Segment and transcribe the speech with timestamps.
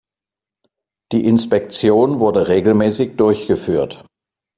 [1.11, 4.03] Die Inspektion wurde regelmäßig durchgeführt.